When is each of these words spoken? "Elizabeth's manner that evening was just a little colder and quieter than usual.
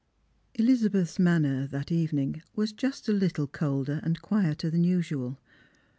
"Elizabeth's 0.55 1.19
manner 1.19 1.67
that 1.67 1.91
evening 1.91 2.41
was 2.55 2.73
just 2.73 3.07
a 3.07 3.11
little 3.13 3.45
colder 3.45 3.99
and 4.01 4.19
quieter 4.19 4.67
than 4.67 4.83
usual. 4.83 5.39